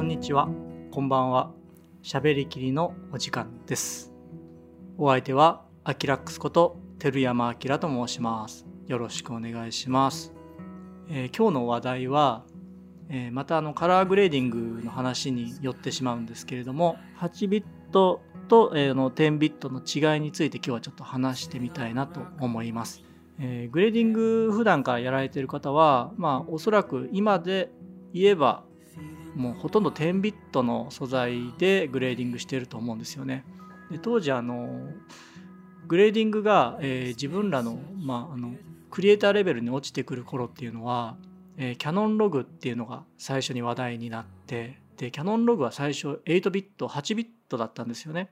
[0.00, 0.48] こんにちは、
[0.90, 1.52] こんばんは。
[2.02, 4.14] 喋りきりのお時間です。
[4.96, 8.64] お相手はアキラックスこと照山明と申します。
[8.86, 10.32] よろしくお願いします。
[11.10, 12.46] えー今日の話題は、
[13.10, 23.02] えーまたあのカラーグレーディングの話に寄ってしまうんですけれども、8ビットと、えーの10ビットの違いについて今日はちょっと話してみたいなと思います。
[23.38, 27.70] えーグレーディング普段からやられている方は、まあおそらく今で
[28.14, 28.64] 言えば
[29.34, 33.44] もうほとんど10ビットの素材でグレーディングしていると思うんですよね。
[33.90, 34.88] で当時あの
[35.86, 38.54] グレーディングが、えー自分らの,、まあ、あの
[38.90, 41.16] クリエイターレベルに落ちてくる頃っていうのは、
[41.56, 48.30] えー Canon Log っていうのが最初に話題になってで Canon Log は最初8ビット8ビットだったんですよね。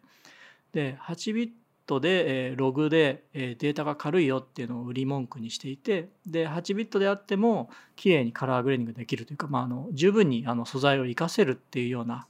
[0.72, 1.50] で8ビッ
[1.88, 12.26] トで、えーログで、えデータが軽いよっていうのを売り文句にしていてで8ビットであっても綺麗にカラーグレーディングできるというか、まあ、あの十分にあの素材を活かせるっていうような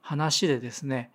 [0.00, 1.10] 話でですね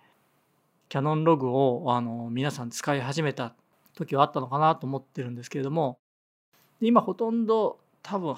[0.88, 3.54] Canon Log をあの皆さん使い始めた
[3.94, 5.98] 時はあったのかなと思ってるんですけれども
[6.80, 8.34] 今ほとんど多分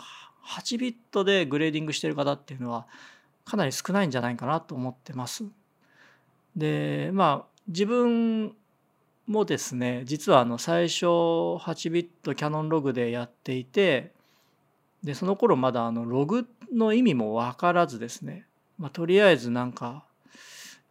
[0.46, 2.86] 8ビットでグレーディングしてる方っていうのは
[3.44, 5.44] かなり少ないんじゃないかなと思ってます。
[6.56, 8.54] でまあ自分
[9.30, 14.10] もですね実はあの最初8ビット Canon Log でやっていて
[15.04, 18.44] でその頃まだあのログの意味も分からずですね、
[18.76, 20.04] まあ、とりあえずなんか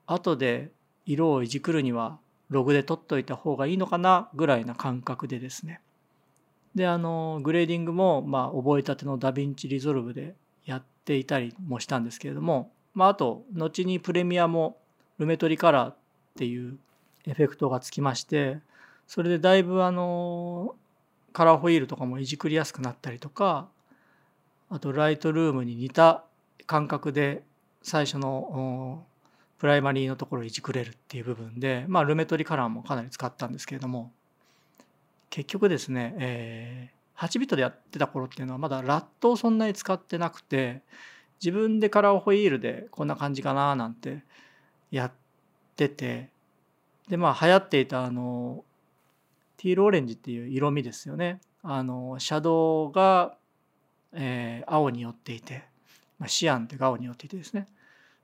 [0.05, 0.71] 後で
[1.05, 2.17] 色をいじくるには
[2.49, 5.81] ログで取っといた方がいいのかなぐらいな感覚でですね。
[6.73, 10.33] であのグレーディングもまあ覚えたての DaVinci Resolve で
[10.65, 14.77] やっていたりもしたんですけれども、まあ、あと後にプレミアも
[15.17, 15.95] Lumetri Color っ
[16.37, 16.77] ていう
[17.29, 18.57] エフェクトがつきまして
[19.07, 20.75] それでだいぶあの
[21.31, 23.67] カラーホイールとかもいじくりやすくなったりとか
[24.69, 26.23] あとライトルームに似た
[26.65, 27.43] 感覚で
[27.81, 29.05] 最初の
[29.57, 34.11] プライマリーのところをいじくれるっていう部分で、まあ、ルメトリカラーもかなり使ったんですけれども
[35.29, 40.81] 結局ですね、えー8ビットでやってた頃っていうのはまだラットをそんなに使ってなくて
[41.43, 44.23] 自分でカラーホイールでこんな感じかななんて
[44.89, 45.11] やっ
[45.75, 46.29] てて
[47.09, 48.63] でまあ流行っていたあの
[49.57, 51.41] ティールオレンジっていう色味ですよね。
[51.63, 53.35] あのシャドウが、
[54.13, 55.65] えー青に寄っていて、
[56.19, 57.67] まあ、シアンっていうか青に寄っていてですね。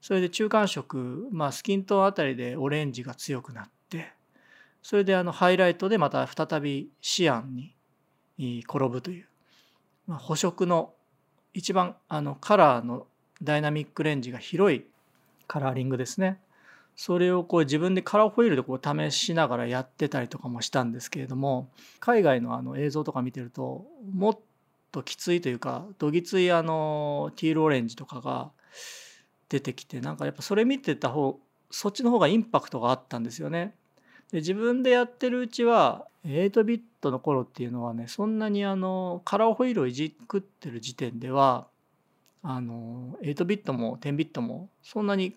[0.05, 4.13] それで中間色、まあ、スキントーンあたりでオレンジが強くなって
[4.83, 7.71] それであのハイライトでまた再びシアン
[8.37, 9.25] に転ぶという、
[10.05, 10.93] まあ、補色の
[11.55, 13.07] 一番あのカラーの
[13.41, 14.85] ダイナミックレンジが広い
[15.47, 16.39] カラーリングですね。
[16.95, 21.69] それをこう自分でカラーホイールでこう試しながらやってたりとかもしたんですけれども
[21.99, 24.39] 海外のあの映像とか見てるともっ
[24.91, 28.51] ときついというかどぎついあのティールオレンジとかが
[29.49, 31.37] 出てきてなんかやっぱそれ見てた方
[31.69, 33.75] そっちの方がインパクトがあったんですよね。
[34.31, 41.67] で自分でやってるうちは8ビットの頃っていうのはねそんなにあのカラーホイールをいじくってる時点では
[42.41, 45.35] あの8ビットも10ビットもそんなに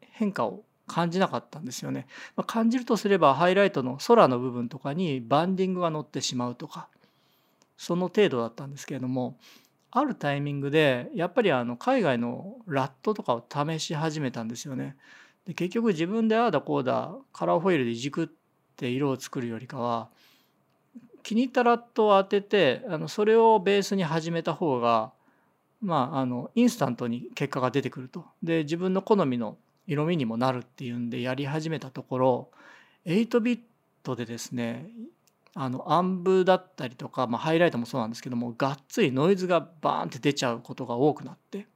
[0.00, 2.08] 変化を感じなかったんですよね。
[2.34, 6.88] まあ、感じるとすればハイライトの空の部分とかにバンディングが乗ってしまうとか
[7.76, 9.38] その程度だったんですけれども
[9.92, 14.96] あるタイミングでやっぱりあの海外のラットとかを試し始めたんですよね。
[15.46, 18.28] で結局自分でああだこうだカラーホイールでいじくっ
[18.76, 20.08] て色を作るよりかは
[21.22, 25.12] 気に入ったラットを当ててあのそれをベースに始めた方が
[25.80, 28.24] まああのインスタントに結果が出てくると。
[28.42, 29.56] で自分の好みの
[29.90, 32.50] 色味にもなるっていうんでやり始めたところ
[33.06, 33.60] 8ビッ
[34.04, 34.86] トでですね
[35.54, 41.66] あのアンブだったりとか、まあ、ハイライトもそうなんですけどもがっつりノイズがバーンって出ちゃうことが多くなって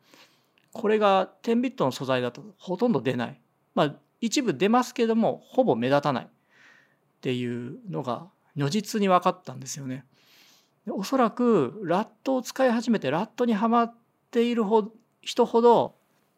[0.72, 3.40] これが10ビットの素材だとほとんど出ない
[3.74, 6.28] まあ一部出ますけどもほぼ目立たないっ
[7.20, 10.04] ていうのが如実に分かったんですよね。
[10.88, 13.94] おそらくラットを使い始めてラットにはまっ
[14.30, 14.92] ているほ
[15.22, 15.96] 人ほど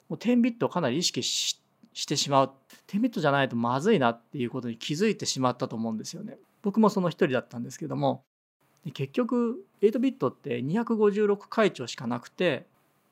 [0.08, 1.60] も10ビットをかなり意識し
[1.96, 2.50] してしまう
[2.88, 6.36] 10ビットじゃないとまずいなっていうことに気づいてしまったと思うんですよね。
[6.62, 8.22] 僕もその一人だったんですけども
[8.92, 12.66] 結局8ビットって256回帳しかなくて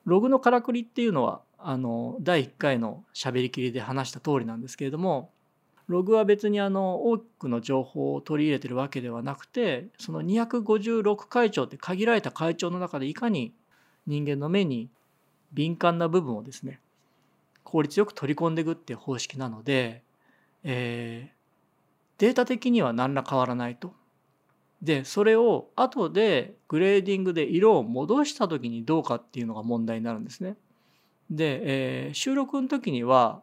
[0.05, 5.31] ログのからくりっていうのはあの第1回のしゃべりきりで話した通りなんですけれども
[5.87, 13.51] ログは別にあの多くの情報を取り入れてるわけではなくてその256回帳って限られた会帳の中でいかに
[14.05, 14.89] 人間の目に
[15.53, 16.79] 敏感な部分をですね
[17.65, 20.03] 効率よく取り込んでいくっていう方式なので、
[20.63, 21.35] えー
[22.17, 23.93] データ的には何ら変わらないと。
[24.81, 30.57] でそれを後でグレーディングで色を戻した時にどうかっていうのが問題になるんですね。
[31.29, 33.41] で、えー、収録の時には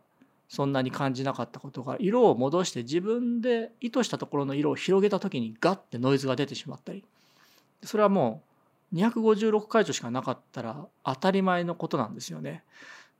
[0.49, 7.03] そんなに感じなかったことが色を戻して自分で意図したところの色を広げた時にガッてノイズが出てしまったり
[7.83, 8.43] それはも
[8.93, 12.63] う256回答しかなかったら当たり前のことなんですよね。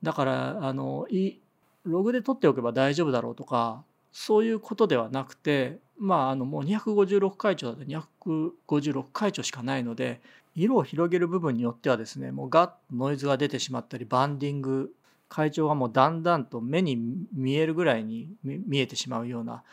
[0.03, 1.39] だからあのい
[1.85, 10.21] ログで取っておけば大丈夫だろうとかそういうことではなくてまああのもう256回答だと256回答しかないので
[10.55, 14.93] 色を広げる部分によってはですねもうガッとノイズが出てしまったりバンディング
[15.29, 16.95] 会長がもうだんだんと目に
[17.33, 19.63] 見えるぐらいに見えてしまうような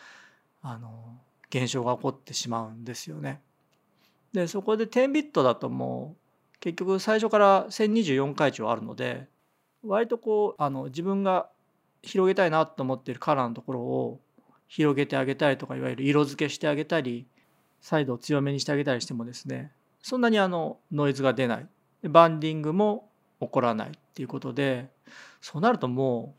[0.62, 1.18] あの
[1.50, 3.40] 現象が起こってしまうんですよね。
[4.32, 6.16] でそこで10ビットだとも
[6.54, 9.28] う結局最初から1024回長あるので
[9.84, 11.48] 割とこうあの自分が
[12.02, 14.20] 広げたいなと思っているカラーのところを
[14.68, 17.26] 広げてあげたりとかいわゆる色付けしてあげたり
[17.80, 19.72] サイドを強めにしてあげたりしてもですね
[20.02, 21.66] そんなにあのノイズが出ない
[22.04, 23.10] バンディングも
[23.40, 24.90] 起こらないっていうことで
[25.40, 26.34] そうなるとも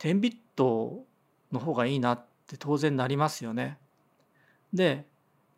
[0.00, 1.04] う10ビット
[1.52, 3.78] の方がいいなって当然なりますよね。
[4.72, 5.06] で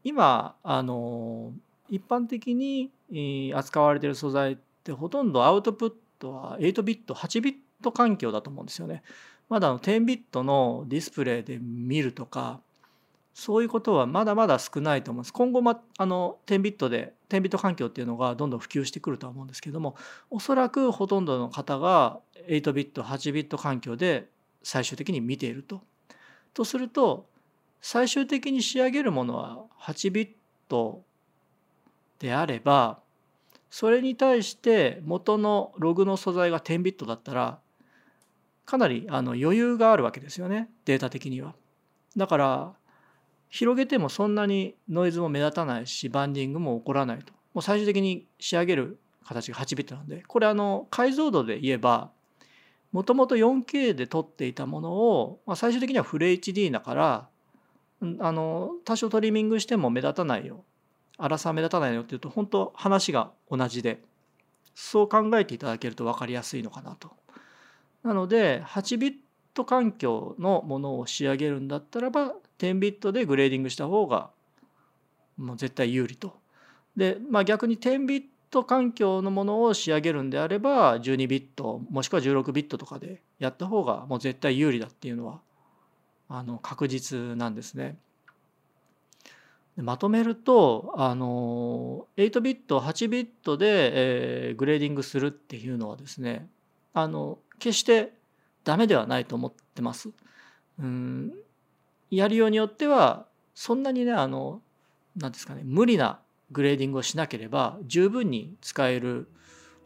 [0.04, 1.52] 今あの
[1.88, 2.92] 一般的に
[3.54, 9.02] 扱われている素材ってほとんどアウトプットトは8ビット8ビット環境だと思うんですよね。
[9.48, 12.60] まだ10ビットのディスプレイで見るとか
[13.34, 15.32] そういうことはまだまだ少ないと思うんです。
[15.32, 19.96] 今後まあの10ビットで10ビット環境っていうのがどんどん普及してくるとは思うんですけども
[20.30, 24.28] おそらくほとんどの方が8ビット8ビット環境で
[24.62, 25.82] 最終的に見ていると。
[26.52, 27.28] とすると
[27.80, 30.30] 最終的に仕上げるものは8ビッ
[30.68, 31.02] ト
[32.18, 33.00] であれば
[33.70, 37.60] それに対して元のログの素材が10ビットだったら
[38.66, 41.54] かなりあの余裕があるわけですよねデータ的には。
[42.16, 42.72] だから
[43.48, 47.32] 広げてもそんなにノイズも目立たないしバンディングも起こらないと。
[47.52, 50.22] もう最終的に仕上げる形が8ビットなんで。
[50.26, 52.10] これあの解像度で言えば
[52.92, 57.28] もともと 4K で撮っていたものを、まあ、最終的にはフル HD だから
[58.18, 60.64] あの多少トリミングしても目立たないよ。
[61.20, 64.02] 粗さ目立たないよっていうと本当話が同じで
[64.74, 67.10] そう考えていただけると分かりやすいのかなと。
[68.02, 69.14] なので8ビッ
[69.52, 74.30] ト環境のものを仕上げるんだったらば10ビットでグレーディングした方が
[75.36, 76.38] もう絶対有利と。
[76.96, 85.40] で、まあ、逆に10ビット環境のものを仕上げるんであれば12ビットもしくは16ビットとかでやった方がもう絶対有利だっていうのは
[86.28, 87.96] あの確実なんですね。
[89.82, 93.66] まとめるとあの8ビット8ビットで、
[94.48, 96.48] えー、グレーディングするっていうのはですね
[96.92, 98.12] あの決して
[98.64, 100.10] ダメではないと思ってます。
[100.78, 101.32] うん
[102.10, 104.62] やりようによってはそんなにねあの
[105.16, 109.28] 何ですかね無理なグレーディングをしなければ十分に使える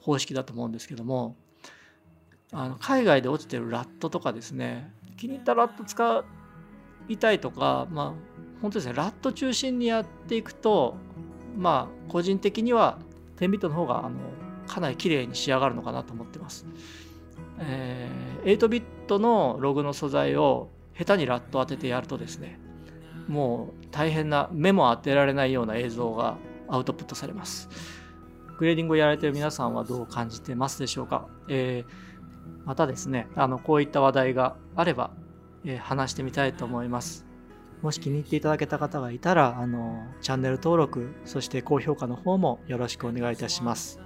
[0.00, 1.37] 方式だと思うんですけども
[2.52, 6.25] あの海外で落ちてるラットとかですね気に入ったラット使
[7.08, 8.34] いたいとかまあ
[8.65, 8.95] 本当ですね。
[8.95, 10.97] ラット中心にやっていくと
[11.55, 12.99] まあ個人的には
[13.37, 14.17] 10ビットの方があの
[14.67, 16.65] かなり綺麗に仕上がるのかなと思ってます。
[17.59, 22.59] えー、8ビットのログの素材を下手にラット当ててやるとですね
[23.29, 27.69] もう大変な目も当てられないような映像がアウトプットされます。
[28.57, 35.11] グレーディングをやられてる皆さんはどう感じてますでしょうか、えー、またですねあのこういった話題があれば、
[35.67, 37.27] えー、話してみたいと思います。
[37.84, 44.00] もし気に入っていただけた方がいたらあのチャンネル登録そして高評価の方もよろしくお願いいたします。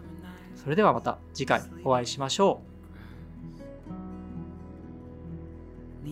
[0.56, 2.60] それではまた次回お会いしましょ
[6.04, 6.08] う。